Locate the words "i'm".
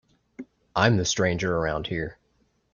0.75-0.97